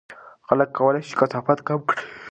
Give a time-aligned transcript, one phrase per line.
[0.47, 2.01] خلک کولای شي کثافات کم کړي.